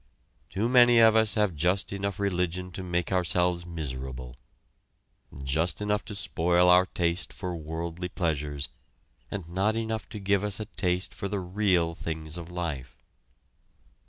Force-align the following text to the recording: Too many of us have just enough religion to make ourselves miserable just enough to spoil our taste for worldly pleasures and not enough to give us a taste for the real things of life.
Too 0.49 0.67
many 0.67 0.97
of 0.97 1.15
us 1.15 1.35
have 1.35 1.53
just 1.53 1.93
enough 1.93 2.19
religion 2.19 2.71
to 2.71 2.81
make 2.81 3.11
ourselves 3.11 3.67
miserable 3.67 4.35
just 5.43 5.79
enough 5.79 6.03
to 6.05 6.15
spoil 6.15 6.69
our 6.71 6.87
taste 6.87 7.31
for 7.31 7.55
worldly 7.55 8.09
pleasures 8.09 8.69
and 9.29 9.47
not 9.47 9.75
enough 9.75 10.09
to 10.09 10.17
give 10.19 10.43
us 10.43 10.59
a 10.59 10.65
taste 10.65 11.13
for 11.13 11.29
the 11.29 11.39
real 11.39 11.93
things 11.93 12.39
of 12.39 12.49
life. 12.49 12.97